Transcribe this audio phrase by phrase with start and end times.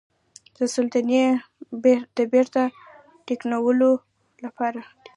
[0.55, 1.01] د سلطې
[2.17, 2.63] د بیرته
[3.25, 3.89] ټینګولو
[4.43, 4.81] لپاره.